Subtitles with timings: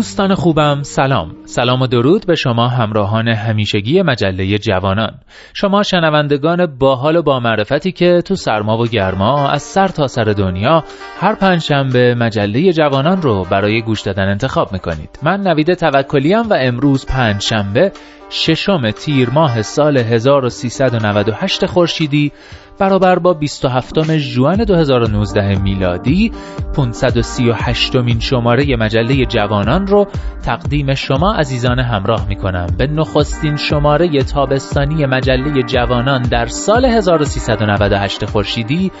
[0.00, 1.39] دوستان خوبم سلام.
[1.50, 5.14] سلام و درود به شما همراهان همیشگی مجله جوانان.
[5.54, 10.24] شما شنوندگان باحال و با معرفتی که تو سرما و گرما از سر تا سر
[10.24, 10.84] دنیا
[11.20, 15.18] هر پنجشنبه مجله جوانان رو برای گوش دادن انتخاب می‌کنید.
[15.22, 17.92] من نوید توکلیم و امروز پنجشنبه
[18.30, 22.32] ششم تیر ماه سال 1398 خورشیدی
[22.80, 26.32] برابر با 27 ژوئن 2019 میلادی
[26.76, 30.06] 538 مین شماره مجله جوانان رو
[30.44, 38.24] تقدیم شما عزیزان همراه می کنم به نخستین شماره تابستانی مجله جوانان در سال 1398
[38.24, 38.92] خورشیدی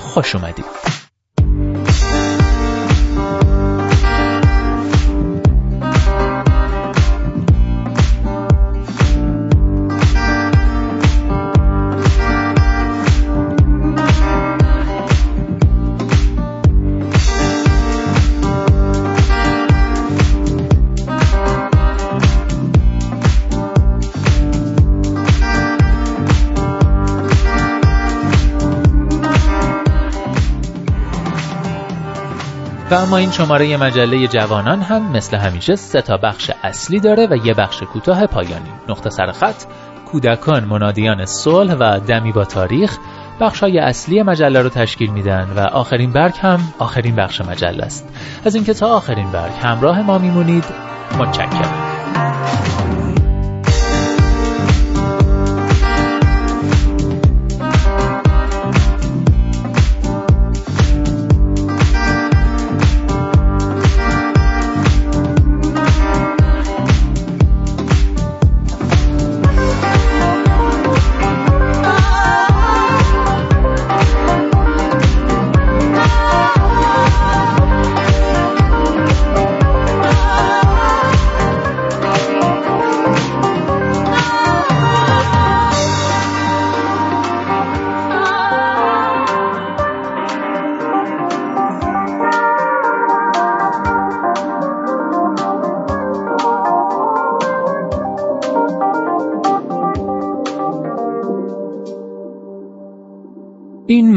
[0.00, 1.05] خوش اومدید.
[32.90, 37.46] و اما این شماره مجله جوانان هم مثل همیشه سه تا بخش اصلی داره و
[37.46, 38.70] یه بخش کوتاه پایانی.
[38.88, 39.64] نقطه سر خط
[40.12, 42.98] کودکان منادیان صلح و دمی با تاریخ.
[43.40, 48.08] بخش های اصلی مجله رو تشکیل میدن و آخرین برگ هم آخرین بخش مجله است.
[48.44, 50.64] از اینکه تا آخرین برگ همراه ما میمونید
[51.18, 52.35] متشکرم.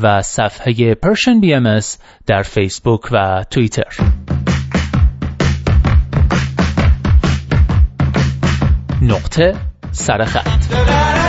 [0.00, 1.80] و صفحه پرشن بی ام
[2.26, 3.96] در فیسبوک و توییتر
[9.02, 9.54] نقطه
[9.92, 11.23] سرخط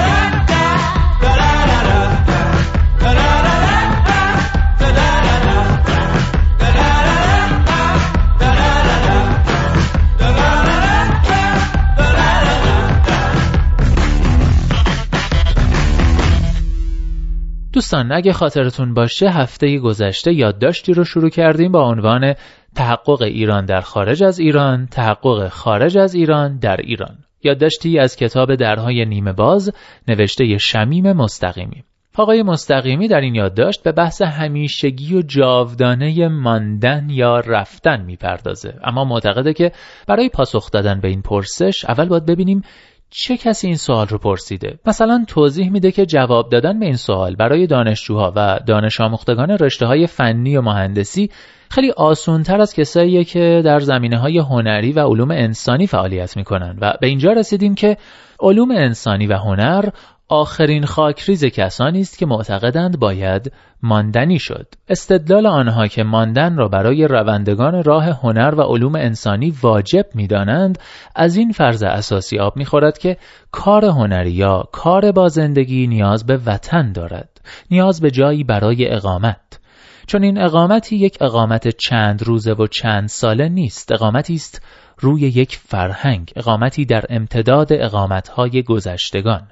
[17.75, 22.33] دوستان اگه خاطرتون باشه هفته گذشته یادداشتی رو شروع کردیم با عنوان
[22.75, 27.18] تحقق ایران در خارج از ایران، تحقق خارج از ایران در ایران.
[27.44, 29.72] یادداشتی از کتاب درهای نیمه باز
[30.07, 31.83] نوشته شمیم مستقیمی.
[32.18, 39.06] آقای مستقیمی در این یادداشت به بحث همیشگی و جاودانه ماندن یا رفتن می‌پردازه اما
[39.06, 39.72] معتقده که
[40.07, 42.62] برای پاسخ دادن به این پرسش اول باید ببینیم
[43.10, 47.36] چه کسی این سوال رو پرسیده؟ مثلا توضیح میده که جواب دادن به این سوال
[47.36, 51.30] برای دانشجوها و دانش آموختگان رشته های فنی و مهندسی
[51.69, 56.78] خیلی آسونتر از کساییه که در زمینه های هنری و علوم انسانی فعالیت می‌کنن.
[56.81, 57.98] و به اینجا رسیدیم که
[58.40, 59.90] علوم انسانی و هنر
[60.30, 63.51] آخرین خاکریز کسانی است که معتقدند باید
[63.83, 64.68] ماندنی شد.
[64.89, 70.80] استدلال آنها که ماندن را برای روندگان راه هنر و علوم انسانی واجب می‌دانند
[71.16, 73.18] از این فرض اساسی آب می‌خورد که
[73.51, 77.42] کار هنری یا کار با زندگی نیاز به وطن دارد
[77.72, 79.60] نیاز به جایی برای اقامت.
[80.07, 84.62] چون این اقامتی یک اقامت چند روزه و چند ساله نیست اقامتی است
[85.00, 89.48] روی یک فرهنگ اقامتی در امتداد اقامتهای گذشتگان.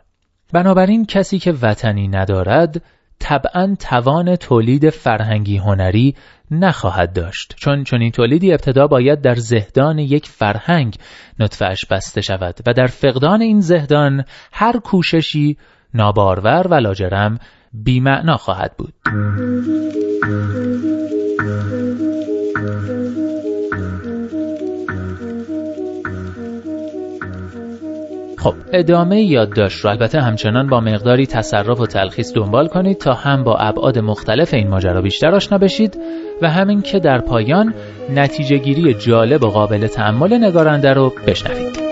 [0.53, 2.81] بنابراین کسی که وطنی ندارد
[3.19, 6.15] طبعا توان تولید فرهنگی هنری
[6.51, 7.55] نخواهد داشت.
[7.57, 10.95] چون این تولیدی ابتدا باید در زهدان یک فرهنگ
[11.39, 15.57] نطفهش بسته شود و در فقدان این زهدان هر کوششی
[15.93, 17.39] نابارور و لاجرم
[17.73, 18.93] بیمعنا خواهد بود.
[28.43, 29.89] خب ادامه یادداشت رو.
[29.89, 34.67] البته همچنان با مقداری تصرف و تلخیص دنبال کنید تا هم با ابعاد مختلف این
[34.67, 35.97] ماجرا بیشتر آشنا بشید
[36.41, 37.73] و همین که در پایان
[38.09, 41.82] نتیجه گیری جالب و قابل تحمل نگارنده رو بشنوید.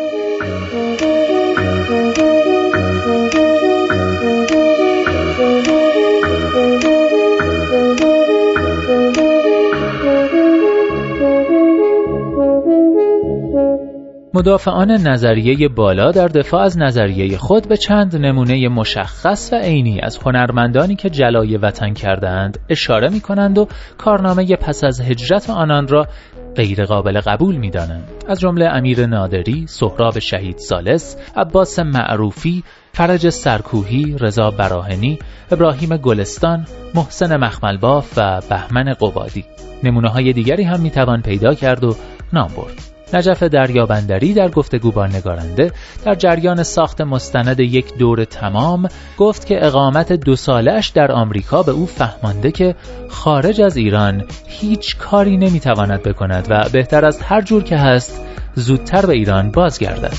[14.42, 20.18] مدافعان نظریه بالا در دفاع از نظریه خود به چند نمونه مشخص و عینی از
[20.18, 23.68] هنرمندانی که جلای وطن کردند اشاره می کنند و
[23.98, 26.08] کارنامه پس از هجرت آنان را
[26.56, 28.04] غیر قابل قبول می دانند.
[28.28, 35.20] از جمله امیر نادری، سهراب شهید سالس، عباس معروفی، فرج سرکوهی، رضا براهنی،
[35.52, 36.66] ابراهیم گلستان،
[36.96, 39.46] محسن مخملباف و بهمن قبادی.
[39.84, 41.96] نمونه های دیگری هم می توان پیدا کرد و
[42.34, 42.91] نام برد.
[43.14, 45.72] نجف دریابندری در گفتگو با نگارنده
[46.06, 48.88] در جریان ساخت مستند یک دور تمام
[49.18, 52.76] گفت که اقامت دو سالش در آمریکا به او فهمانده که
[53.10, 58.22] خارج از ایران هیچ کاری نمی‌تواند بکند و بهتر از هر جور که هست
[58.56, 60.14] زودتر به ایران بازگردد.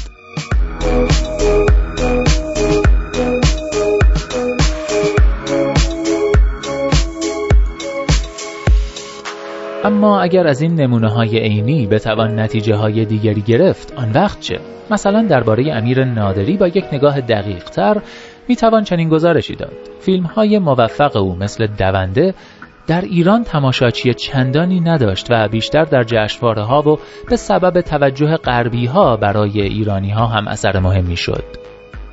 [9.84, 14.58] اما اگر از این نمونه های عینی بتوان نتیجه های دیگری گرفت آن وقت چه؟
[14.90, 18.02] مثلا درباره امیر نادری با یک نگاه دقیق تر
[18.48, 22.34] می توان چنین گزارشی داد فیلم های موفق او مثل دونده
[22.86, 26.98] در ایران تماشاچی چندانی نداشت و بیشتر در جشنواره ها و
[27.30, 31.61] به سبب توجه غربی ها برای ایرانی ها هم اثر مهمی شد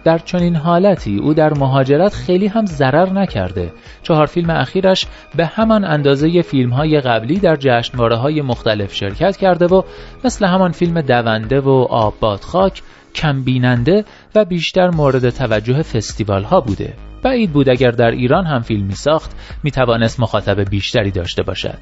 [0.03, 3.73] در چنین حالتی او در مهاجرت خیلی هم ضرر نکرده.
[4.03, 9.65] چهار فیلم اخیرش به همان اندازه فیلم های قبلی در جشنواره های مختلف شرکت کرده
[9.65, 9.81] و
[10.23, 12.81] مثل همان فیلم دونده و آب خاک
[13.15, 16.93] کم بیننده و بیشتر مورد توجه فستیوال ها بوده.
[17.23, 19.31] بعید بود اگر در ایران هم فیلمی ساخت
[19.63, 21.79] می توانست مخاطب بیشتری داشته باشد.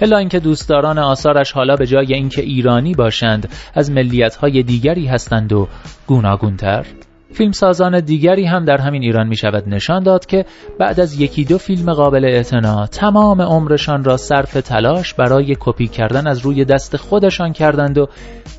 [0.00, 5.52] الا اینکه دوستداران آثارش حالا به جای اینکه ایرانی باشند از ملیت های دیگری هستند
[5.52, 5.68] و
[6.06, 6.86] گوناگونتر.
[7.32, 10.44] فیلمسازان دیگری هم در همین ایران می شود نشان داد که
[10.78, 16.26] بعد از یکی دو فیلم قابل اعتنا تمام عمرشان را صرف تلاش برای کپی کردن
[16.26, 18.08] از روی دست خودشان کردند و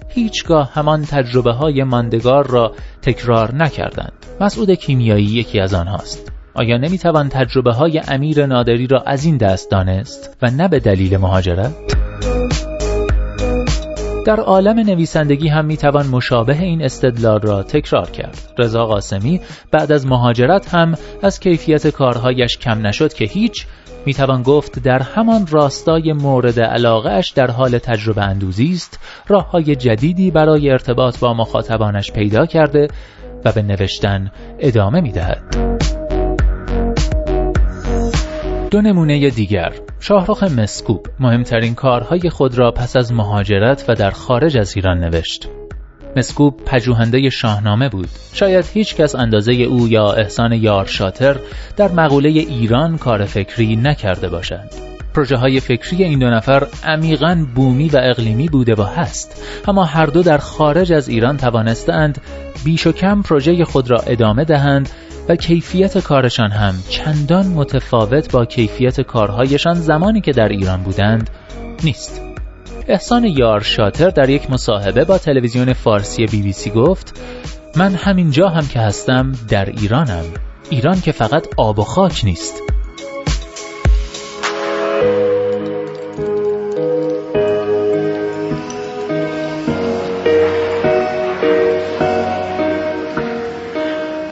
[0.10, 4.14] هیچگاه همان تجربه های ماندگار را تکرار نکردند.
[4.42, 6.32] مسعود کیمیایی یکی از آنهاست.
[6.54, 11.18] آیا نمی‌توان تجربه های امیر نادری را از این دست دانست و نه به دلیل
[11.18, 11.72] مهاجرت؟
[14.26, 18.38] در عالم نویسندگی هم می‌توان مشابه این استدلال را تکرار کرد.
[18.58, 23.66] رضا قاسمی بعد از مهاجرت هم از کیفیت کارهایش کم نشد که هیچ
[24.06, 30.32] می‌توان گفت در همان راستای مورد علاقه در حال تجربه اندوزی است راه های جدیدی
[30.32, 32.88] برای ارتباط با مخاطبانش پیدا کرده
[33.46, 35.42] و به نوشتن ادامه می‌دهد.
[38.72, 44.58] دو نمونه دیگر شاهرخ مسکوب مهمترین کارهای خود را پس از مهاجرت و در خارج
[44.58, 45.48] از ایران نوشت.
[46.16, 48.08] مسکوب پژوهنده شاهنامه بود.
[48.34, 51.36] شاید هیچ کس اندازه او یا احسان یار شاتر
[51.78, 54.70] در مقوله ایران کار فکری نکرده باشند
[55.14, 59.44] پروژه های فکری این دو نفر عمیقا بومی و اقلیمی بوده و هست.
[59.68, 62.22] اما هر دو در خارج از ایران توانستند
[62.66, 64.90] بیش و کم پروژه خود را ادامه دهند
[65.36, 71.30] کیفیت کارشان هم چندان متفاوت با کیفیت کارهایشان زمانی که در ایران بودند
[71.84, 72.22] نیست.
[72.88, 77.20] احسان یار شاتر در یک مصاحبه با تلویزیون فارسی بی بی سی گفت
[77.76, 80.24] من همینجا هم که هستم در ایرانم.
[80.70, 82.62] ایران که فقط آب و خاک نیست.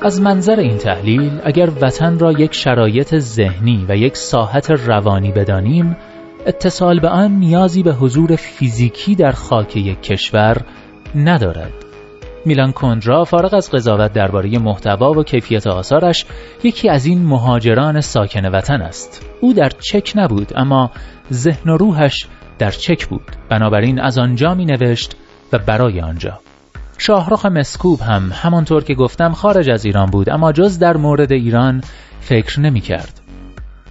[0.02, 5.98] از منظر این تحلیل اگر وطن را یک شرایط ذهنی و یک ساحت روانی بدانیم
[6.46, 10.58] اتصال به آن نیازی به حضور فیزیکی در خاک یک کشور
[11.16, 11.74] ندارد.
[12.46, 16.26] میلان کندرا فارغ از قضاوت درباره محتوا و کیفیت آثارش
[16.64, 19.26] یکی از این مهاجران ساکن وطن است.
[19.42, 20.92] او در چک نبود اما
[21.34, 22.28] ذهن و روحش
[22.60, 23.32] در چک بود.
[23.50, 25.16] بنابراین از آنجا می نوشت
[25.54, 26.40] و برای آنجا.
[27.02, 31.82] شاهرخ مسکوب هم همانطور که گفتم خارج از ایران بود اما جز در مورد ایران
[32.20, 33.22] فکر نمی کرد.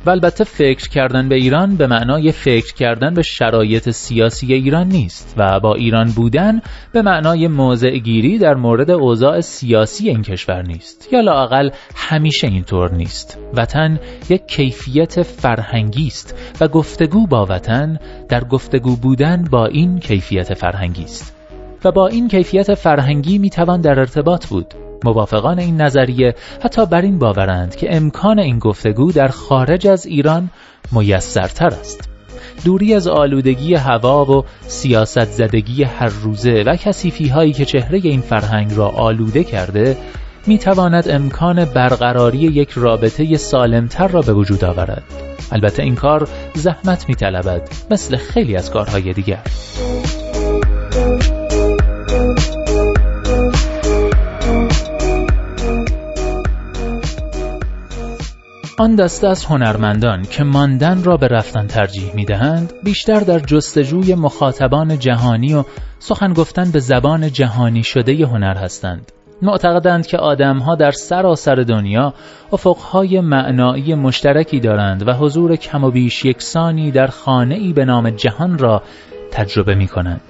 [0.06, 5.34] و البته فکر کردن به ایران به معنای فکر کردن به شرایط سیاسی ایران نیست
[5.36, 6.60] و با ایران بودن
[6.92, 12.94] به معنای موضع گیری در مورد اوضاع سیاسی این کشور نیست یا لاقل همیشه اینطور
[12.94, 14.00] نیست وطن
[14.30, 17.98] یک کیفیت فرهنگی است و گفتگو با وطن
[18.28, 21.37] در گفتگو بودن با این کیفیت فرهنگی است
[21.84, 24.74] و با این کیفیت فرهنگی می‌توان در ارتباط بود.
[25.04, 30.50] موافقان این نظریه حتی بر این باورند که امکان این گفتگو در خارج از ایران
[30.92, 32.08] میسرتر است.
[32.64, 38.20] دوری از آلودگی هوا و سیاست زدگی هر روزه و کسیفی هایی که چهره این
[38.20, 39.96] فرهنگ را آلوده کرده
[40.46, 45.04] می تواند امکان برقراری یک رابطه سالمتر را به وجود آورد.
[45.52, 49.40] البته این کار زحمت می طلبد مثل خیلی از کارهای دیگر.
[58.78, 64.14] آن دسته از هنرمندان که ماندن را به رفتن ترجیح می دهند بیشتر در جستجوی
[64.14, 65.64] مخاطبان جهانی و
[65.98, 72.14] سخن گفتن به زبان جهانی شده هنر هستند معتقدند که آدمها در سراسر دنیا
[72.52, 78.58] افقهای معنایی مشترکی دارند و حضور کم و بیش یکسانی در خانه به نام جهان
[78.58, 78.82] را
[79.30, 80.20] تجربه می کنند.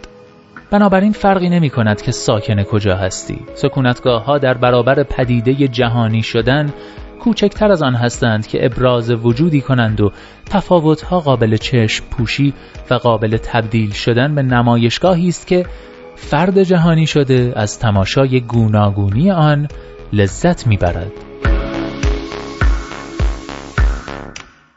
[0.71, 6.73] بنابراین فرقی نمی کند که ساکن کجا هستی سکونتگاه ها در برابر پدیده جهانی شدن
[7.19, 10.13] کوچکتر از آن هستند که ابراز وجودی کنند و
[10.51, 12.55] تفاوتها قابل چشم پوشی
[12.91, 15.67] و قابل تبدیل شدن به نمایشگاهی است که
[16.17, 19.69] فرد جهانی شده از تماشای گوناگونی آن
[20.13, 21.13] لذت می‌برد.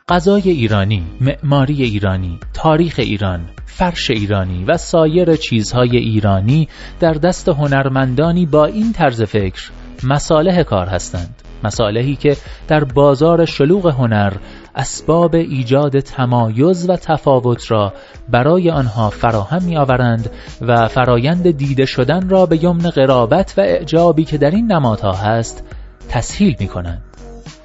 [0.10, 6.68] غذای ایرانی، معماری ایرانی، تاریخ ایران، فرش ایرانی و سایر چیزهای ایرانی
[7.00, 9.72] در دست هنرمندانی با این طرز فکر
[10.04, 11.41] مصالح کار هستند.
[11.63, 12.38] مسالهی که
[12.68, 14.34] در بازار شلوغ هنر
[14.75, 17.94] اسباب ایجاد تمایز و تفاوت را
[18.30, 20.30] برای آنها فراهم می آورند
[20.62, 25.63] و فرایند دیده شدن را به یمن قرابت و اعجابی که در این نمادها هست
[26.10, 27.03] تسهیل می کنند.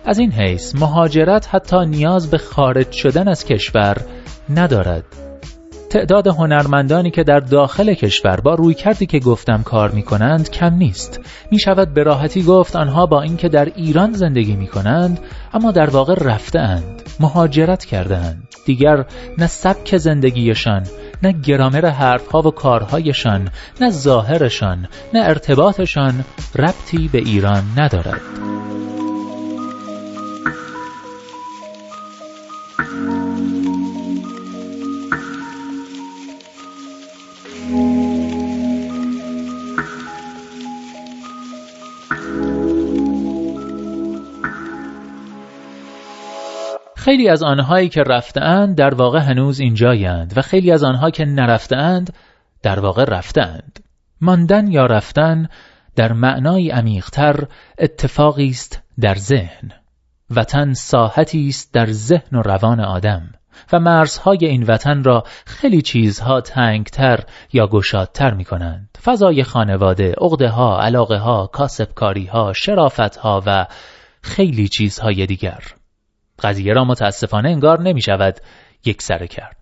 [0.05, 3.97] از این حیث مهاجرت حتی نیاز به خارج شدن از کشور
[4.51, 5.26] ندارد
[5.97, 10.75] تعداد هنرمندانی که در داخل کشور با روی کردی که گفتم کار می کنند کم
[10.75, 11.21] نیست.
[11.51, 15.21] می شود به راحتی گفت آنها با اینکه در ایران زندگی می کنند
[15.55, 19.05] اما در واقع رفته اند مهاجرت کرده اند دیگر
[19.39, 20.83] نه سبک زندگیشان
[21.23, 23.49] نه گرامر حرفها و کارهایشان
[23.81, 26.25] نه ظاهرشان نه ارتباطشان
[26.59, 28.56] ربطی به ایران ندارد.
[47.07, 52.13] خیلی از آنهایی که رفتهاند در واقع هنوز اینجایند و خیلی از آنها که نرفتهاند
[52.63, 53.81] در واقع رفتهاند
[54.21, 55.49] ماندن یا رفتن
[55.97, 57.47] در معنای عمیقتر
[57.79, 59.73] اتفاقی است در ذهن
[60.31, 63.31] وطن ساحتی است در ذهن و روان آدم
[63.73, 67.21] و مرزهای این وطن را خیلی چیزها تنگتر
[67.53, 68.99] یا گشادتر می کنند.
[69.03, 73.67] فضای خانواده، عقده ها، علاقه ها، کاسبکاری ها، شرافت ها و
[74.23, 75.76] خیلی چیزهای دیگر.
[76.43, 78.41] قضیه را متاسفانه انگار نمی شود
[78.85, 79.57] یک سره کرد.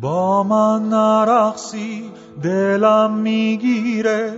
[0.00, 2.10] با من نرخصی
[2.42, 4.32] دلم می‌گیره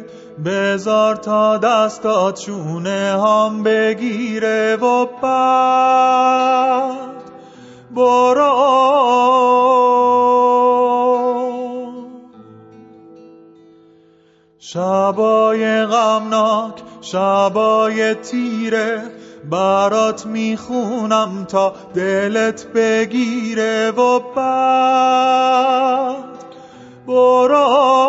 [0.44, 7.00] بزار تا دستات چونه هم بگیره و بعد
[7.90, 8.80] برو.
[14.59, 19.02] شبای غمناک شبای تیره
[19.50, 26.25] برات می‌خونم تا دلت بگیره و بعد
[27.06, 28.00] برو.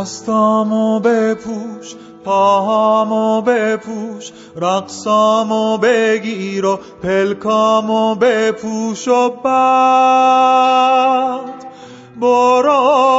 [0.00, 10.10] دستامو بپوش پاهامو بپوش رقصامو بگیر و پلکامو بپوش و بعد
[12.20, 13.10] برو.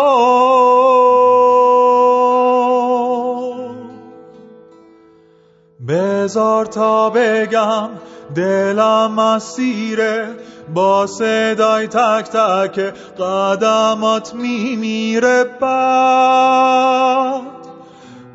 [5.87, 7.89] بزار تا بگم
[8.35, 10.35] دلم اسیره
[10.73, 12.79] با صدای تک تک
[13.19, 17.41] قدمات میمیره بعد.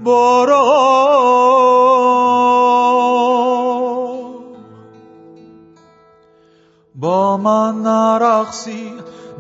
[0.05, 0.63] برو.
[6.95, 8.93] با من نرقصی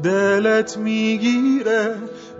[0.02, 1.96] دلت می‌گیره.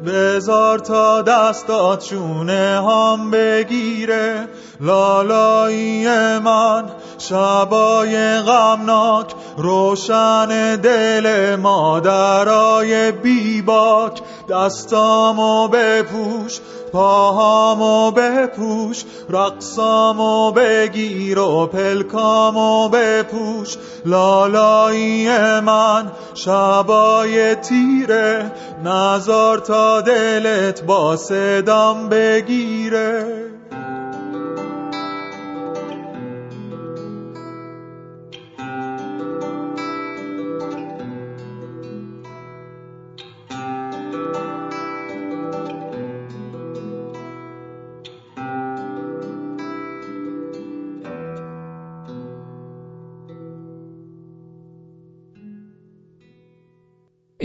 [0.07, 4.49] بزار تا دستات چونه هم بگیره.
[4.81, 6.85] لالایی من
[7.19, 16.61] شبای غمناک روشن دل مادرای بیباک دستامو بپوش
[16.93, 23.77] پاهامو بپوش رقصامو بگیر و پلکامو بپوش.
[24.07, 25.29] لالایی
[25.61, 28.53] من شبای تیره
[28.85, 33.56] نزار تا دلت با صدام بگیره.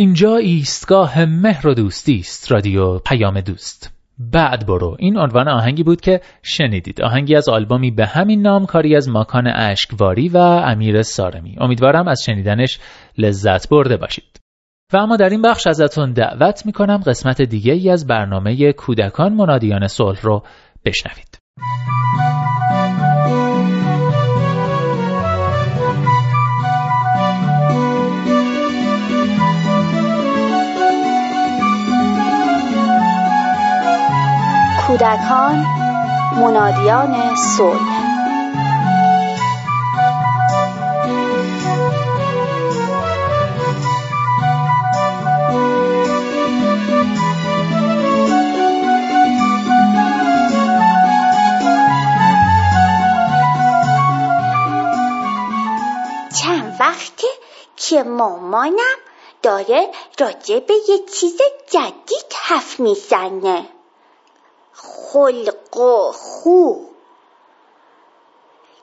[0.01, 3.93] اینجا ایستگاه مهر و دوستی است رادیو پیام دوست.
[4.19, 4.95] بعد برو.
[4.99, 7.01] این عنوان آهنگی بود که شنیدید.
[7.01, 11.55] آهنگی از آلبومی به همین نام کاری از ماکان اشکواری و امیر سارمی.
[11.59, 12.79] امیدوارم از شنیدنش
[13.17, 14.39] لذت برده باشید.
[14.93, 19.87] و اما در این بخش ازتون دعوت می‌کنم قسمت دیگه ای از برنامه کودکان منادیان
[19.87, 20.43] صلح رو
[20.85, 21.37] بشنوید.
[35.01, 35.65] کودکان
[36.35, 37.79] منادیان صلح.
[56.41, 57.27] چند وقته
[57.75, 58.79] که مامانم
[59.41, 59.87] داره
[60.19, 61.37] راجع به یه چیز
[61.69, 63.80] جدید حرف می‌زنه.
[64.73, 66.75] خلق و خو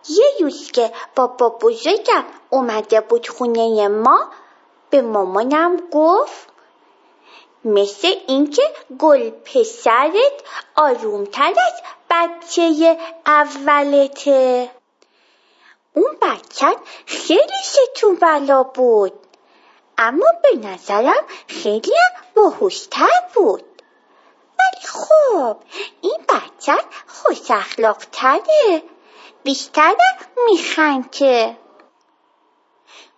[0.08, 4.30] یه روز که بابا بزرگم اومده بود خونه ما
[4.90, 6.48] به مامانم گفت
[7.64, 8.62] مثل اینکه
[8.98, 10.42] گل پسرت
[10.76, 14.70] آرومتر از بچه اولته
[15.94, 19.12] اون بچه خیلی ستون بلا بود
[19.98, 21.94] اما به نظرم خیلی
[22.34, 23.77] باهوشتر بود
[24.68, 25.56] ولی خب
[26.00, 26.76] این بچه
[27.06, 28.82] خوش اخلاق تره
[29.42, 29.94] بیشتر
[30.46, 31.56] میخنده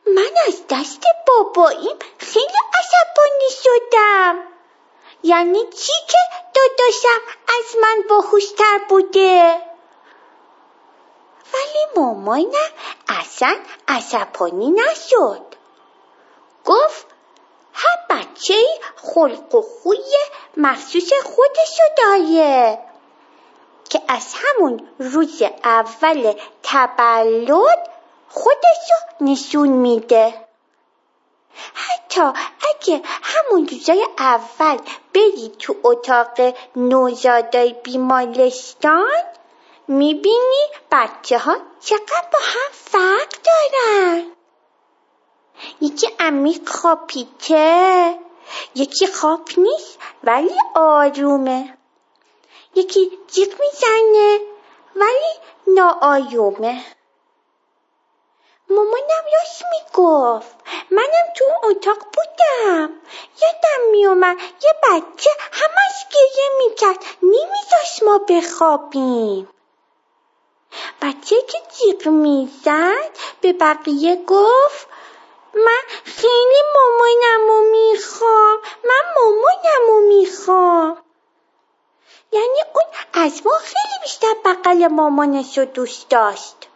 [0.07, 4.39] من از دست باباییم خیلی عصبانی شدم.
[5.23, 6.19] یعنی چی که
[6.55, 9.61] داداشم از من باهوشتر بوده؟
[11.55, 12.71] ولی مامانم
[13.09, 13.57] اصلا
[13.89, 15.43] عصبانی نشد.
[16.65, 17.07] گفت
[18.41, 18.65] بچه
[18.97, 20.17] خلق و خوی
[20.57, 22.79] مخصوص خودشو داره
[23.91, 27.89] که از همون روز اول تولد
[28.29, 30.35] خودشو نشون میده.
[31.75, 34.79] حتی اگه همون روزای اول
[35.15, 39.23] بری تو اتاق نوزادای بیمالستان
[39.89, 44.25] می‌بینی بچه ها چقدر با هم فرق دارن.
[45.81, 48.19] یکی عمیق خوابیده.
[48.75, 51.79] یکی خواب نیست ولی آرومه.
[52.75, 54.41] یکی جیغ می‌زنه
[54.97, 55.35] ولی
[55.67, 56.85] ناآیومه
[58.71, 60.57] مامانم راست می‌گفت.
[60.91, 62.91] منم تو اتاق بودم.
[63.43, 67.05] یادم میومد یه بچه همش گریه می‌کرد.
[67.23, 69.49] نمیذاشت ما بخوابیم.
[71.03, 73.11] بچه که جیغ می‌زد
[73.41, 74.87] به بقیه گفت
[75.55, 78.59] من خیلی مامانم می‌خوام.
[78.85, 80.97] من مامانم می‌خوام.
[82.33, 86.69] یعنی اون از ما خیلی بیشتر بغل مامانش رو دوست داشت.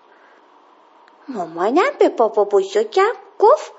[1.28, 3.72] مامانم به بابا بزرگم گفت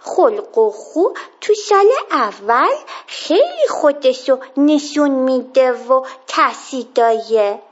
[0.00, 1.04] خلق و خو
[1.40, 2.74] تو سال اول
[3.06, 7.62] خیلی خودشو نشون میده و تاثیر داره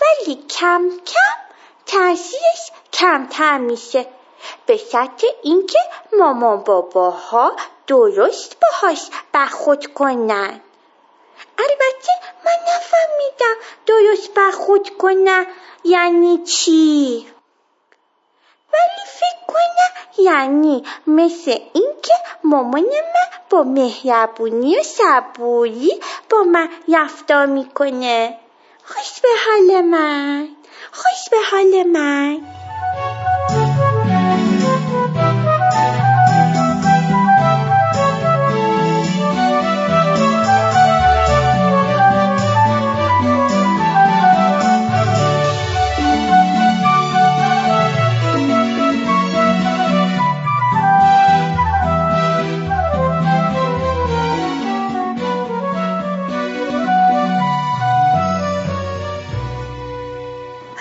[0.00, 1.40] ولی کم کم
[1.86, 4.06] تاثیرش کمتر میشه.
[4.66, 5.78] به شرط اینکه
[6.18, 10.60] مامان باباها درست باهاش برخورد کنن.
[11.58, 12.12] البته
[12.44, 13.54] من نفهمیدم
[13.86, 15.46] درست برخورد کنن
[15.84, 17.26] یعنی چی.
[18.72, 26.00] ولی فکر کنم یعنی مثل اینکه مامان من با مهربونی و صبوری
[26.30, 28.38] با من رفتار می‌کنه.
[28.84, 30.48] خوش به حال من
[30.92, 32.59] خوش به حال من.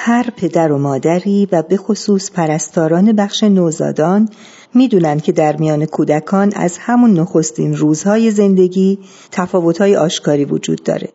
[0.10, 4.30] هر پدر و مادری و به خصوص پرستاران بخش نوزادان
[4.74, 9.00] می‌دونن که در میان کودکان از همون نخستین روزهای زندگی
[9.32, 11.10] تفاوتهای آشکاری وجود داره.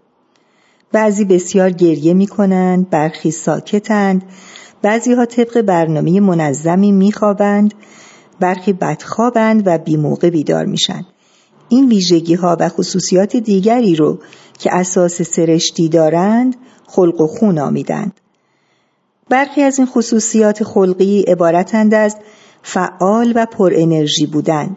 [0.92, 4.22] بعضی بسیار گریه می‌کنند، برخی ساکتند،
[4.82, 7.74] بعضی ها طبق برنامه منظمی میخوابند،
[8.40, 11.06] برخی بدخوابند و بیموقع بیدار میشن.
[11.68, 14.18] این ویژگی ها و خصوصیات دیگری رو
[14.58, 18.20] که اساس سرشتی دارند خلق و خون آمیدند.
[19.28, 22.16] برخی از این خصوصیات خلقی عبارتند از
[22.62, 24.76] فعال و پر انرژی بودن،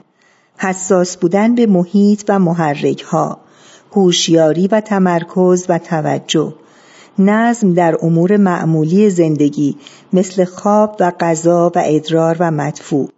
[0.58, 3.40] حساس بودن به محیط و محرک ها،
[3.92, 6.54] هوشیاری و تمرکز و توجه،
[7.20, 9.76] نظم در امور معمولی زندگی
[10.14, 13.10] مثل خواب و غذا و ادرار و مدفوع،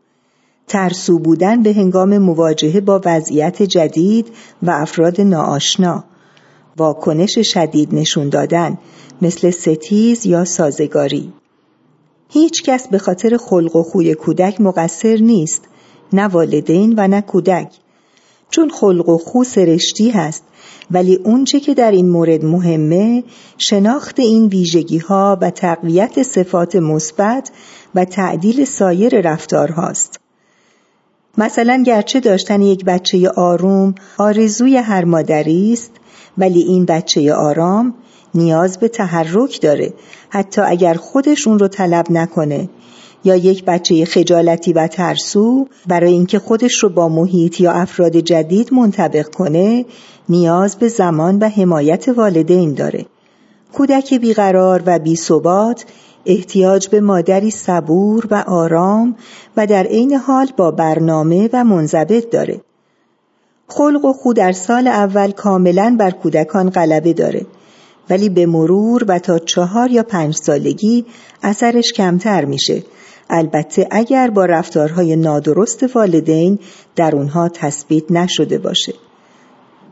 [0.67, 4.27] ترسو بودن به هنگام مواجهه با وضعیت جدید
[4.63, 6.03] و افراد ناآشنا،
[6.77, 8.77] واکنش شدید نشون دادن
[9.21, 11.33] مثل ستیز یا سازگاری.
[12.29, 15.61] هیچ کس به خاطر خلق و خوی کودک مقصر نیست
[16.13, 17.73] نه والدین و نه کودک.
[18.49, 20.43] چون خلق و خو سرشتی هست
[20.91, 23.23] ولی اونچه که در این مورد مهمه
[23.57, 27.51] شناخت این ویژگی ها و تقویت صفات مثبت
[27.95, 30.19] و تعدیل سایر رفتارهاست.
[31.37, 35.91] مثلا گرچه داشتن یک بچه آروم آرزوی هر مادری است
[36.37, 37.93] ولی این بچه آرام
[38.35, 39.93] نیاز به تحرک داره
[40.29, 42.69] حتی اگر خودش اون رو طلب نکنه.
[43.23, 48.73] یا یک بچه خجالتی و ترسو برای اینکه خودش رو با محیط یا افراد جدید
[48.73, 49.85] منطبق کنه
[50.29, 53.05] نیاز به زمان و حمایت والدین داره.
[53.73, 55.85] کودک بیقرار و بیثبات
[56.25, 59.15] احتیاج به مادری صبور و آرام
[59.57, 62.61] و در عین حال با برنامه و منضبط داره.
[63.67, 67.45] خلق و خود در سال اول کاملا بر کودکان غلبه داره.
[68.09, 71.05] ولی به مرور و تا چهار یا پنج سالگی
[71.43, 72.83] اثرش کمتر میشه.
[73.29, 76.59] البته اگر با رفتارهای نادرست والدین
[76.95, 78.93] در اونها تثبیت نشده باشه.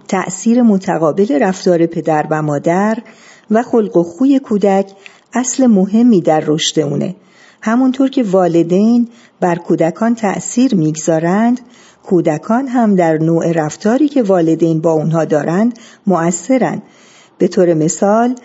[0.08, 2.98] تأثیر متقابل رفتار پدر و مادر
[3.52, 4.92] و خلق و خوی کودک
[5.34, 7.16] اصل مهمی در رشد اونه.
[7.62, 9.08] همونطور که والدین
[9.40, 11.60] بر کودکان تأثیر می‌گذارند
[12.04, 16.82] کودکان هم در نوع رفتاری که والدین با اونها دارند مؤثرند
[17.38, 18.36] به طور مثال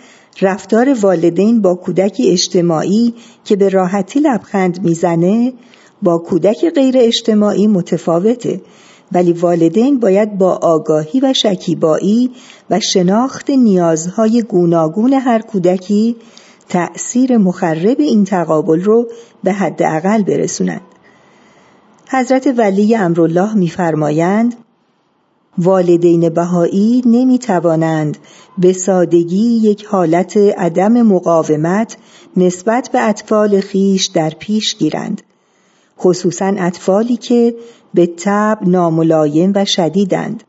[0.41, 3.13] رفتار والدین با کودکی اجتماعی
[3.45, 5.53] که به راحتی لبخند می‌زنه
[6.01, 8.61] با کودک غیر اجتماعی متفاوته
[9.11, 12.31] ولی والدین باید با آگاهی و شکیبایی
[12.69, 16.15] و شناخت نیازهای گوناگون هر کودکی
[16.69, 19.07] تأثیر مخرب این تقابل رو
[19.43, 20.81] به حد اقل برسونند.
[22.09, 24.55] حضرت ولی امرالله میفرمایند
[25.57, 28.17] والدین بهایی نمی توانند
[28.57, 31.97] به سادگی یک حالت عدم مقاومت
[32.37, 35.21] نسبت به اطفال خیش در پیش گیرند.
[35.99, 37.55] خصوصا اطفالی که
[37.93, 40.43] به طب ناملایم و شدیدند.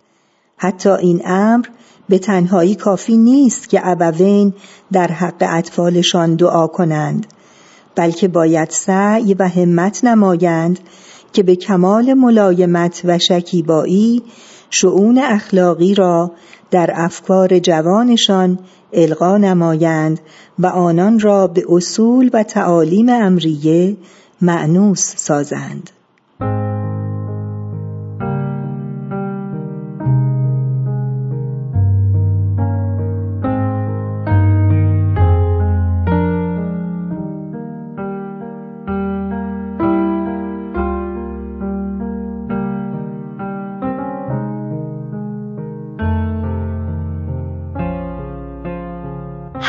[0.56, 1.66] حتی این امر
[2.08, 4.54] به تنهایی کافی نیست که ابوین
[4.92, 7.26] در حق اطفالشان دعا کنند
[7.94, 10.78] بلکه باید سعی و همت نمایند
[11.32, 14.22] که به کمال ملایمت و شکیبایی
[14.76, 16.32] شعون اخلاقی را
[16.70, 18.58] در افکار جوانشان
[18.92, 20.20] القا نمایند
[20.58, 23.96] و آنان را به اصول و تعالیم امریه
[24.40, 25.90] معنوس سازند.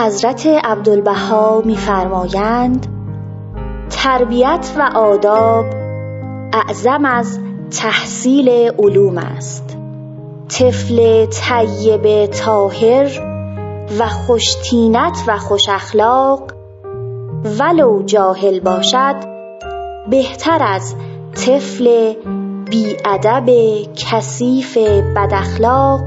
[0.06, 2.88] حضرت عبدالبها میفرمایند
[3.89, 5.65] تربیت و آداب
[6.54, 7.39] اعظم از
[7.80, 9.78] تحصیل علوم است.
[10.50, 13.08] طفل طیب طاهر
[14.00, 16.52] و خوشتینت و خوش اخلاق
[17.60, 19.15] ولو جاهل باشد
[20.10, 20.96] بهتر از
[21.36, 22.13] طفل
[22.70, 23.50] بیادب
[23.96, 24.78] کثیف
[25.15, 26.02] بداخلاق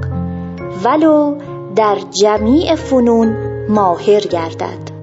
[0.85, 1.39] ولو
[1.77, 4.99] در جمیع فنون ماهر گردد.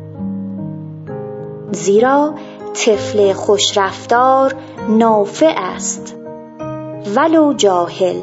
[1.71, 2.33] زیرا
[2.73, 4.55] طفل خوشرفتار
[4.89, 6.15] نافع است
[7.15, 8.19] ولو جاهل.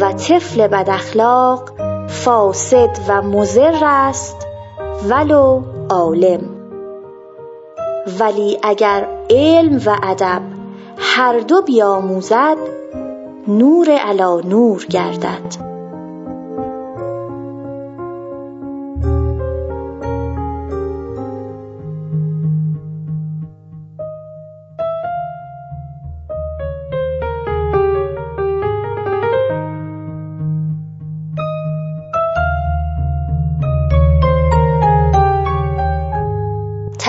[0.00, 1.70] و طفل بداخلاق
[2.08, 4.46] فاسد و مضر است
[5.08, 6.40] ولو عالم.
[8.20, 10.42] ولی اگر علم و ادب
[10.98, 12.56] هر دو بیاموزد
[13.48, 15.67] نور علا نور گردد.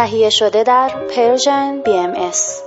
[0.09, 2.63] تهیه شده در Persian BMS.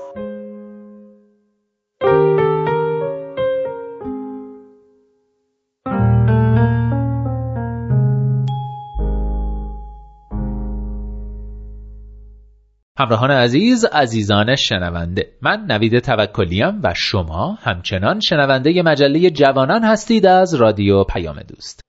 [12.99, 20.55] همراهان عزیز عزیزان شنونده من نوید توکلیم و شما همچنان شنونده مجله جوانان هستید از
[20.55, 21.81] رادیو پیام دوست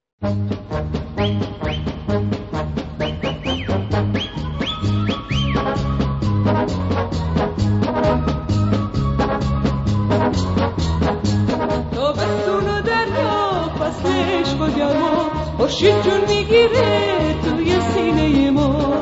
[15.73, 18.93] خورشید جون می‌گیره توی سینه ما.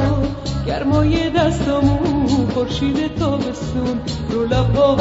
[0.68, 4.96] گرمای دستامون خورشید تابستون رو لبا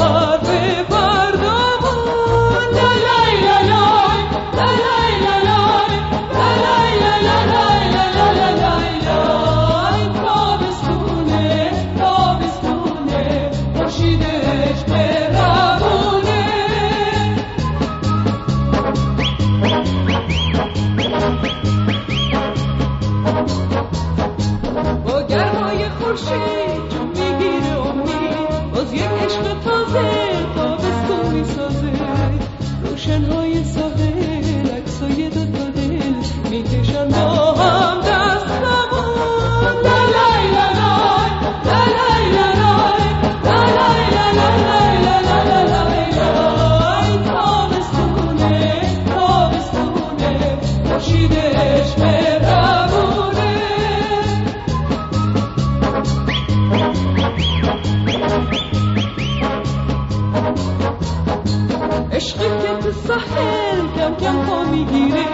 [63.81, 65.25] من کم کم پا می‌گیره.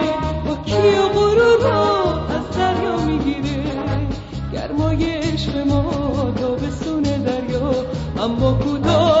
[0.46, 3.64] با کی و غرور رو از دریا می‌گیره.
[4.52, 5.90] گرمای عشق ما
[6.40, 6.70] تا به
[7.18, 7.72] دریا.
[8.24, 9.17] اما کدام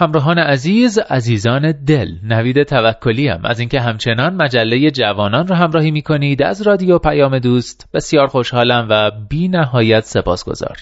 [0.00, 6.02] همراهان عزیز عزیزان دل نوید توکلی هم از اینکه همچنان مجله جوانان را همراهی می
[6.02, 10.76] کنید از رادیو پیام دوست بسیار خوشحالم و بی نهایت سپاسگزار.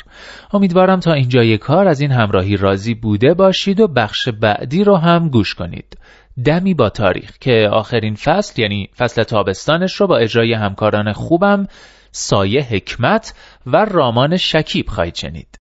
[0.53, 5.29] امیدوارم تا اینجای کار از این همراهی راضی بوده باشید و بخش بعدی رو هم
[5.29, 5.99] گوش کنید.
[6.45, 11.67] دمی با تاریخ که آخرین فصل یعنی فصل تابستانش رو با اجرای همکاران خوبم
[12.13, 13.35] سایه حکمت
[13.67, 15.66] و رامان شکیب خواهید شنید.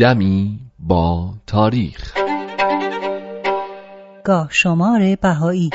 [0.00, 2.14] دمی با تاریخ.
[4.24, 5.70] گاه شمار بهایی.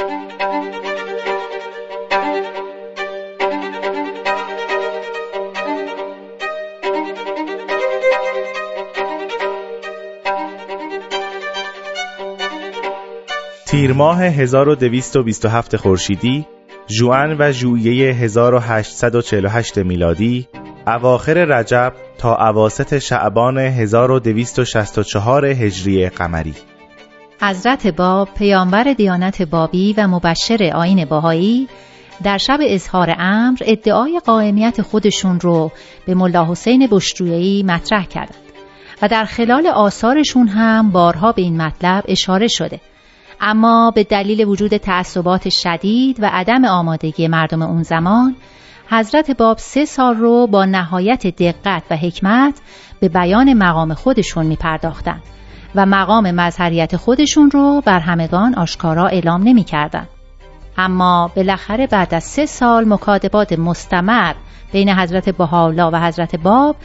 [13.67, 16.45] تیر ماه 1227 خورشیدی،
[16.89, 20.47] ژوئن و ژوئیه 1848 میلادی،
[20.87, 26.53] اواخر رجب تا اواسط شعبان 1264 هجری قمری.
[27.41, 31.67] حضرت باب پیامبر دیانت بابی و مبشر آین باهایی
[32.23, 35.71] در شب اظهار امر ادعای قائمیت خودشون رو
[36.05, 38.45] به ملا حسین بشرویی مطرح کردند
[39.01, 42.79] و در خلال آثارشون هم بارها به این مطلب اشاره شده.
[43.41, 48.35] اما به دلیل وجود تعصبات شدید و عدم آمادگی مردم اون زمان
[48.89, 52.61] حضرت باب سه سال رو با نهایت دقت و حکمت
[52.99, 55.21] به بیان مقام خودشون می پرداختن
[55.75, 60.07] و مقام مظهریت خودشون رو بر همگان آشکارا اعلام نمی کردن.
[60.77, 64.33] اما بالاخره بعد از سه سال مکاتبات مستمر
[64.71, 66.75] بین حضرت بهاءالله و حضرت باب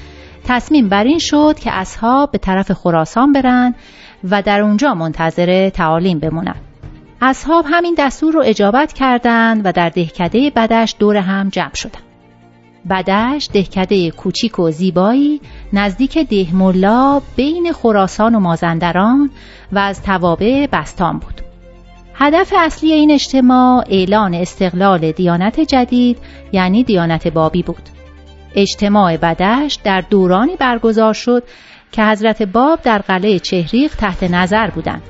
[0.45, 3.75] تصمیم بر این شد که اصحاب به طرف خراسان برن
[4.31, 6.70] و در اونجا منتظر تعالیم بمونن.
[7.23, 12.03] اصحاب همین دستور رو اجابت کردند و در دهکده بدش دور هم جمع شدند.
[12.91, 15.41] بدش دهکده کوچیک و زیبایی
[15.73, 19.31] نزدیک دهملا بین خراسان و مازندران
[19.73, 21.41] و از توابع بستان بود.
[22.15, 26.19] هدف اصلی این اجتماع اعلان استقلال دیانت جدید
[26.53, 27.83] یعنی دیانت بابی بود.
[28.55, 31.43] اجتماع بدش در دورانی برگزار شد
[31.93, 35.03] که حضرت باب در قلعه چهریق تحت نظر بودند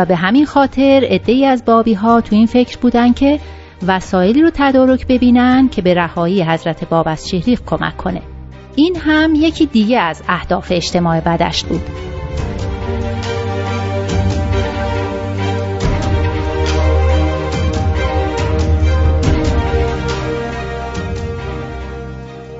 [0.00, 3.40] و به همین خاطر عدهای از بابی ها تو این فکر بودن که
[3.86, 8.22] وسایلی رو تدارک ببینن که به رهایی حضرت باب از چهریق کمک کنه.
[8.76, 11.82] این هم یکی دیگه از اهداف اجتماع بدشت بود.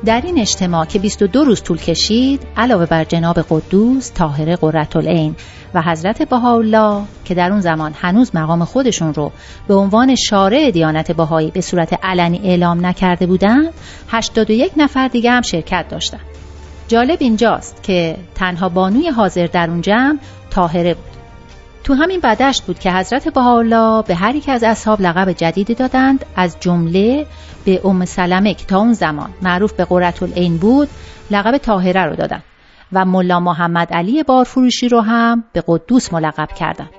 [0.04, 5.36] در این اجتماع که 22 روز طول کشید علاوه بر جناب قدوس طاهره قرةالعین
[5.74, 9.32] و حضرت بهاءالله که در اون زمان هنوز مقام خودشون رو
[9.68, 13.72] به عنوان شارع دیانت بهایی به صورت علنی اعلام نکرده بودند
[14.08, 16.20] 81 نفر دیگه هم شرکت داشتند
[16.88, 20.18] جالب اینجاست که تنها بانوی حاضر در اون جمع
[20.50, 21.09] طاهره بود
[21.84, 26.26] تو همین بدشت بود که حضرت بهاءالله به هر یک از اصحاب لقب جدیدی دادند
[26.36, 27.26] از جمله
[27.64, 30.88] به ام سلمه که تا اون زمان معروف به قرة العین بود
[31.30, 32.42] لقب طاهره رو دادند
[32.92, 36.90] و ملا محمد علی بارفروشی رو هم به قدوس ملقب کردند.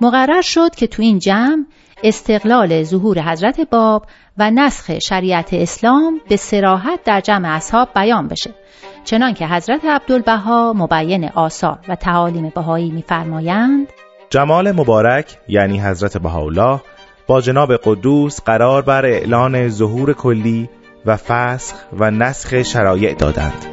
[0.00, 1.64] مقرر شد که تو این جمع
[2.02, 4.06] استقلال ظهور حضرت باب
[4.38, 8.54] و نسخ شریعت اسلام به سراحت در جمع اصحاب بیان بشه.
[9.04, 13.88] چنان که حضرت عبدالبها مبین آثار و تعالیم بهایی میفرمایند
[14.30, 16.80] جمال مبارک یعنی حضرت بهاءالله
[17.26, 20.68] با جناب قدوس قرار بر اعلان ظهور کلی
[21.06, 23.66] و فسخ و نسخ شرایع دادند.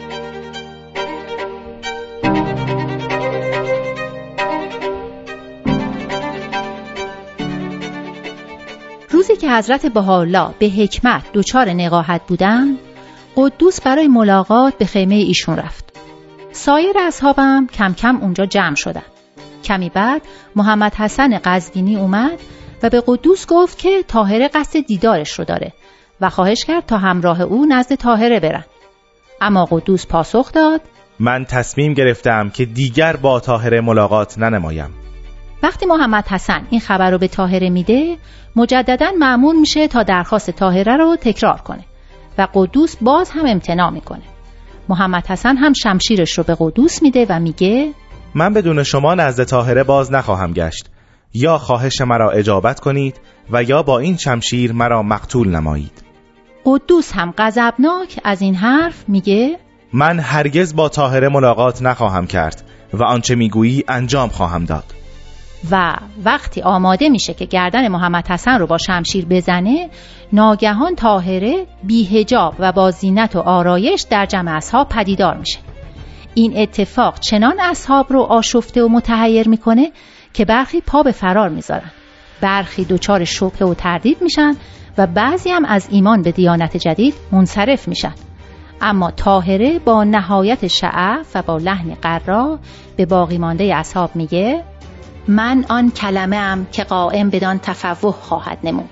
[9.10, 12.78] روزی که حضرت بهاءالله به حکمت دچار نقاهت بودند
[13.36, 15.86] قدوس برای ملاقات به خیمه ایشون رفت.
[16.52, 19.15] سایر اصحابم کم کم اونجا جمع شدند.
[19.66, 20.22] کمی بعد
[20.56, 22.40] محمد حسن قزوینی اومد
[22.84, 25.74] و به قدوس گفت که تاهره قصد دیدارش رو داره
[26.22, 28.66] و خواهش کرد تا همراه او نزد تاهره برن.
[29.42, 30.82] اما قدوس پاسخ داد
[31.20, 34.90] من تصمیم گرفتم که دیگر با تاهره ملاقات ننمایم.
[35.64, 38.18] وقتی محمد حسن این خبر رو به تاهره میده
[38.56, 41.84] مجددا معمول میشه تا درخواست تاهره رو تکرار کنه
[42.38, 44.24] و قدوس باز هم امتناع می‌کنه.
[44.90, 47.94] محمد حسن هم شمشیرش رو به قدوس میده و میگه
[48.36, 50.90] من بدون شما نزد تاهره باز نخواهم گشت.
[51.34, 53.20] یا خواهش مرا اجابت کنید
[53.52, 56.04] و یا با این شمشیر مرا مقتول نمایید.
[56.66, 59.58] قدوس هم غضبناک از این حرف میگه
[59.94, 62.64] من هرگز با طاهره ملاقات نخواهم کرد
[62.94, 64.84] و آنچه می‌گویی انجام خواهم داد.
[65.72, 69.90] و وقتی آماده میشه که گردن محمد حسن رو با شمشیر بزنه
[70.34, 75.65] ناگهان طاهره بیهجاب و با زینت و آرایش در جمع اصحاب پدیدار میشه.
[76.36, 79.92] این اتفاق چنان اصحاب رو آشفته و متحیر می‌کنه
[80.34, 81.92] که برخی پا به فرار می‌ذارن.
[82.42, 84.56] برخی دچار شبهه و تردید میشن
[84.98, 88.14] و بعضی هم از ایمان به دیانت جدید منصرف میشن.
[88.82, 92.60] اما طاهره با نهایت شعف و با لحن قرا
[92.96, 94.64] به باقی مانده اصحاب میگه
[95.28, 98.90] من آن کلمه ام که قائم بدان تفوه خواهد نمود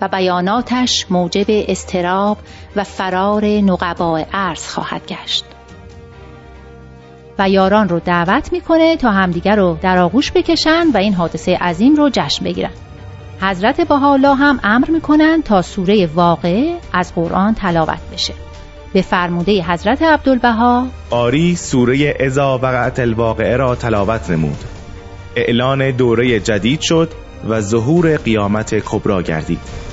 [0.00, 2.38] و بیاناتش موجب استراب
[2.76, 5.53] و فرار نقباء عرض خواهد گشت.
[7.38, 11.94] و یاران رو دعوت می‌کنه تا همدیگر رو در آغوش بکشن و این حادثه عظیم
[11.94, 12.70] رو جشن بگیرن.
[13.40, 18.34] حضرت بهاءالله هم امر می‌کنن تا سوره واقع از قرآن تلاوت بشه.
[18.92, 24.58] به فرموده حضرت عبدالبها آری سوره ازا وقعت الواقعه را تلاوت نمود.
[25.36, 27.12] اعلان دوره جدید شد
[27.48, 29.83] و ظهور قیامت کبرا گردید.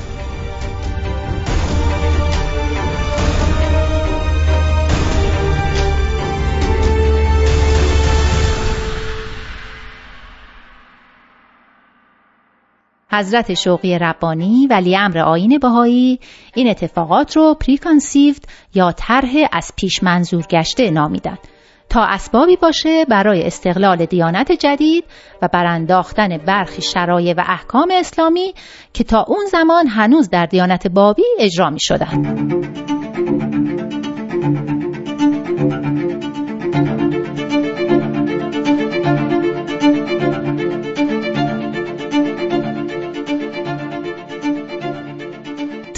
[13.12, 16.20] حضرت شوقی ربانی ولی امر آین بهایی
[16.56, 21.40] این اتفاقات رو پریکانسیفت یا طرح از پیش منظور گشته نامیدند
[21.90, 25.04] تا اسبابی باشه برای استقلال دیانت جدید
[25.42, 28.54] و برانداختن برخی شرایع و احکام اسلامی
[28.94, 33.01] که تا اون زمان هنوز در دیانت بابی اجرا می شدن.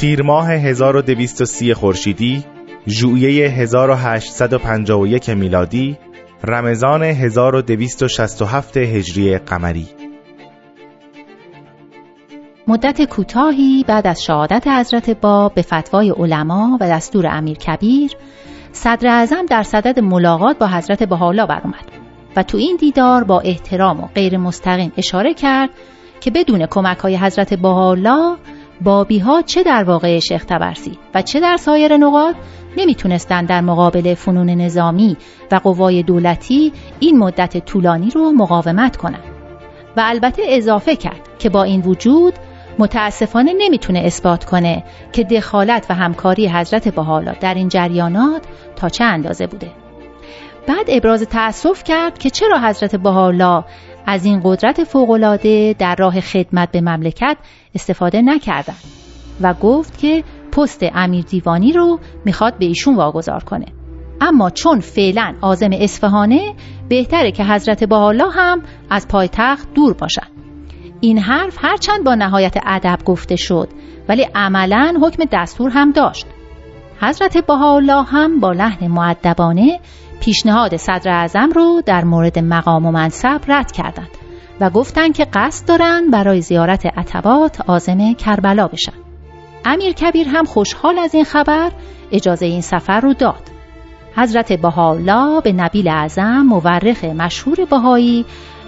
[0.03, 2.45] تیر ماه 1230 خورشیدی
[2.87, 5.97] ژوئیه 1851 میلادی
[6.43, 9.87] رمضان 1267 هجری قمری.
[12.67, 18.11] مدت کوتاهی بعد از شهادت حضرت باب به فتوای علما و دستور امیر کبیر
[18.71, 21.85] صدر اعظم در صدد ملاقات با حضرت بهاءالله برآمد
[22.35, 25.69] و تو این دیدار با احترام و غیر مستقیم اشاره کرد
[26.21, 28.37] که بدون کمک های حضرت بهاءالله
[28.83, 32.35] بابی ها چه در واقع شیخ تبرسی و چه در سایر نقاط
[32.77, 35.17] نمی‌تونستند در مقابل فنون نظامی
[35.51, 39.23] و قوای دولتی این مدت طولانی رو مقاومت کنند
[39.97, 42.33] و البته اضافه کرد که با این وجود
[42.79, 48.41] متاسفانه نمی‌تونه اثبات کنه که دخالت و همکاری حضرت بحالا در این جریانات
[48.75, 49.71] تا چه اندازه بوده.
[50.67, 53.63] بعد ابراز تأسف کرد که چرا حضرت بحالا
[54.05, 57.37] از این قدرت فوقالعاده در راه خدمت به مملکت
[57.75, 58.83] استفاده نکردند
[59.41, 63.65] و گفت که پست امیر دیوانی رو می‌خواد به ایشون واگذار کنه.
[64.21, 66.53] اما چون فعلا آزم اصفهانه
[66.89, 70.27] بهتره که حضرت بالا هم از پایتخت دور باشن.
[71.01, 73.69] این حرف هرچند با نهایت ادب گفته شد
[74.09, 76.25] ولی عملا حکم دستور هم داشت.
[77.01, 79.79] حضرت بهاءالله هم با لحن معدبانه
[80.23, 84.09] پیشنهاد صدر اعظم رو در مورد مقام و منصب رد کردند
[84.59, 88.93] و گفتند که قصد دارن برای زیارت عتبات آزم کربلا بشن.
[89.65, 91.71] امیر کبیر هم خوشحال از این خبر
[92.11, 93.43] اجازه این سفر رو داد.
[94.15, 98.25] حضرت بهاءالله به نبیل اعظم مورخ مشهور بهایی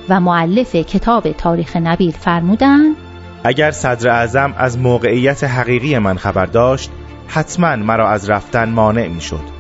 [0.10, 2.96] و معلف کتاب تاریخ نبیل فرمودند
[3.44, 6.92] اگر صدر اعظم از موقعیت حقیقی من خبر داشت
[7.28, 9.55] حتما مرا از رفتن مانع می شد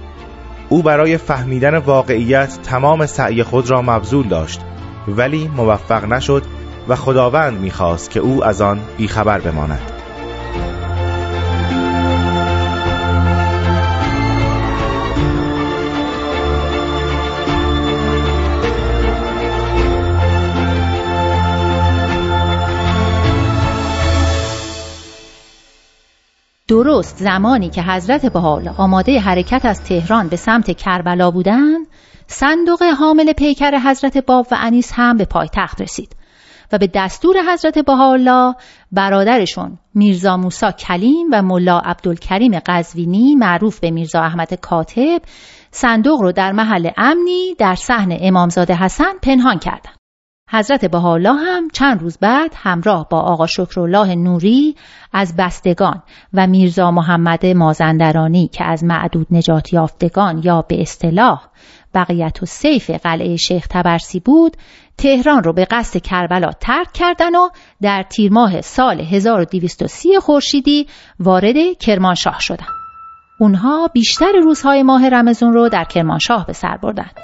[0.75, 4.61] او برای فهمیدن واقعیت تمام سعی خود را مبذول داشت
[5.07, 6.43] ولی موفق نشد
[6.87, 10.04] و خداوند می‌خواست که او از آن بیخبر بماند.
[26.67, 31.87] درست زمانی که حضرت بحال آماده حرکت از تهران به سمت کربلا بودند
[32.27, 36.15] صندوق حامل پیکر حضرت باب و انیس هم به پایتخت رسید
[36.71, 38.55] و به دستور حضرت بهاءالله
[38.91, 45.21] برادرشون میرزا موسا کلیم و ملا عبدالکریم قزوینی معروف به میرزا احمد کاتب
[45.71, 50.04] صندوق رو در محل امنی در صحن امامزاده حسن پنهان کردند.
[50.51, 54.75] حضرت بهاءالله هم چند روز بعد همراه با آقا شکرالله نوری
[55.13, 61.47] از بستگان و میرزا محمد مازندرانی که از معدود نجات یافتگان یا به اصطلاح
[61.93, 64.57] بقیت و سیف قلعه شیخ تبرسی بود
[64.97, 67.49] تهران رو به قصد کربلا ترک کردن و
[67.81, 70.87] در تیر ماه سال 1230 خورشیدی
[71.19, 72.69] وارد کرمانشاه شدند.
[73.39, 77.15] اونها بیشتر روزهای ماه رمزون رو در کرمانشاه به سر بردند.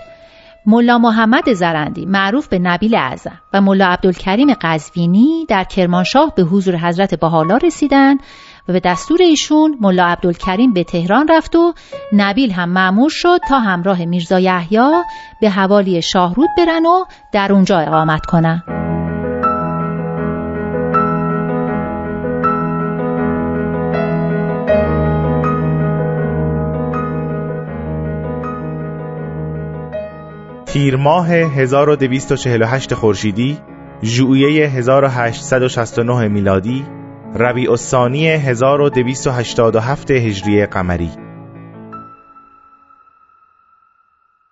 [0.65, 6.77] ملا محمد زرندی معروف به نبیل اعظم و ملا عبدالکریم قزوینی در کرمانشاه به حضور
[6.77, 8.19] حضرت بهالا رسیدند
[8.67, 11.73] و به دستور ایشون ملا عبدالکریم به تهران رفت و
[12.13, 15.03] نبیل هم معمور شد تا همراه میرزا یحیی
[15.41, 18.80] به حوالی شاهرود برن و در اونجا اقامت کنن.
[30.71, 33.57] تیر ماه 1248 خورشیدی
[34.03, 36.85] ژوئیه 1869 میلادی
[37.35, 41.09] ربیع الثانی 1287 هجری قمری.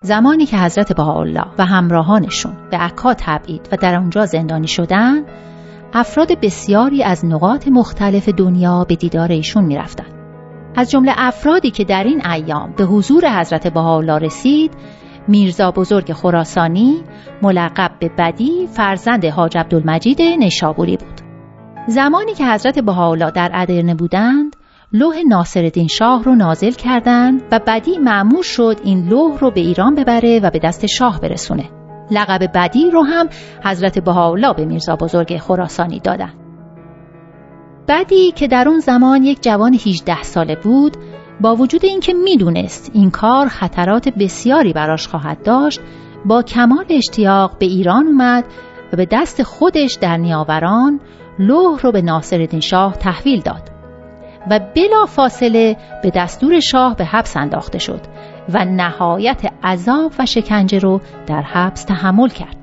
[0.01, 5.25] زمانی که حضرت بهاءالله و همراهانشون به عکا تبعید و در آنجا زندانی شدند
[5.93, 10.13] افراد بسیاری از نقاط مختلف دنیا به دیدار ایشون می‌رفتند.
[10.75, 14.71] از جمله افرادی که در این ایام به حضور حضرت بهاءالله رسید
[15.27, 17.03] میرزا بزرگ خراسانی
[17.41, 21.21] ملقب به بدی فرزند حاج عبدالمجید نشابوری بود.
[21.87, 24.55] زمانی که حضرت بهاءالله در ادرنه بودند
[24.93, 29.95] لوح ناصرالدین شاه رو نازل کردند و بدی معمور شد این لوح رو به ایران
[29.95, 31.69] ببره و به دست شاه برسونه.
[32.11, 33.29] لقب بدی رو هم
[33.63, 36.33] حضرت بهاءالله به میرزا بزرگ خراسانی دادند
[37.87, 40.97] بدی که در اون زمان یک جوان 18 ساله بود
[41.41, 45.79] با وجود اینکه می‌دونست این کار خطرات بسیاری براش خواهد داشت
[46.25, 48.45] با کمال اشتیاق به ایران اومد
[48.93, 50.99] و به دست خودش در نیاوران
[51.39, 53.71] لوح رو به ناصرالدین شاه تحویل داد
[54.49, 58.01] و بلا فاصله به دستور شاه به حبس انداخته شد
[58.53, 62.55] و نهایت عذاب و شکنجه رو در حبس تحمل کرد.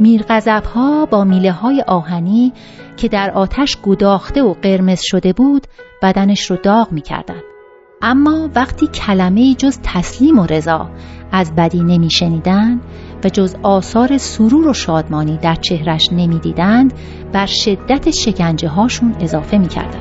[0.00, 2.52] میرغضب ها با میله های آهنی
[2.96, 5.66] که در آتش گداخته و قرمز شده بود
[6.02, 7.55] بدنش رو داغ می‌کردند.
[8.02, 10.90] اما وقتی کلمه جز تسلیم و رضا
[11.32, 12.80] از بدی نمی شنیدن
[13.24, 16.92] و جز آثار سرور و شادمانی در چهرش نمی دیدند
[17.32, 20.00] بر شدت شکنجه هاشون اضافه می کردن.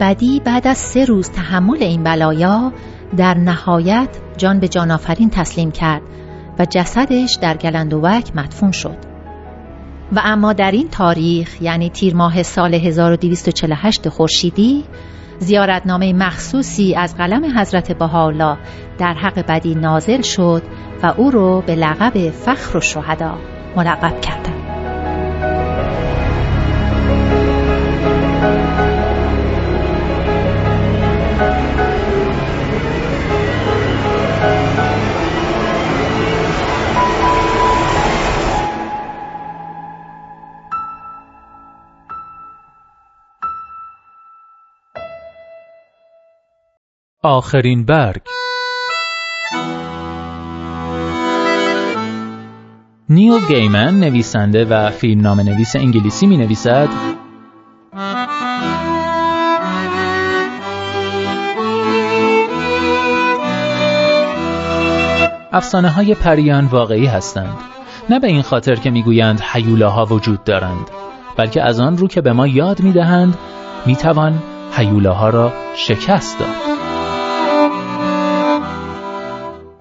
[0.00, 2.72] بدی بعد از سه روز تحمل این بلایا
[3.16, 6.02] در نهایت جان به جان آفرین تسلیم کرد
[6.58, 8.96] و جسدش در گلندوک مدفون شد
[10.12, 14.84] و اما در این تاریخ یعنی تیر ماه سال 1248 خورشیدی
[15.38, 18.56] زیارتنامه مخصوصی از قلم حضرت بهاءالله
[18.98, 20.62] در حق بدی نازل شد
[21.02, 23.38] و او رو به لقب فخر و شهدا
[23.76, 24.67] ملقب کردند.
[47.22, 48.20] آخرین برگ.
[53.08, 56.88] نیو گیمن نویسنده و فیلمنامه نویس انگلیسی می نویسد.
[65.52, 67.58] افسانه های پریان واقعی هستند.
[68.10, 70.90] نه به این خاطر که می‌گویند حیولاها وجود دارند
[71.36, 73.38] بلکه از آن رو که به ما یاد می‌دهند
[73.86, 74.42] می‌توان
[74.72, 76.77] حیولاها را شکست داد.